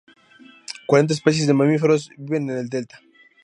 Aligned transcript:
Cuarenta 0.87 1.13
especies 1.13 1.45
de 1.45 1.53
mamíferos 1.53 2.09
viven 2.17 2.49
en 2.49 2.57
el 2.57 2.69
Delta. 2.69 2.99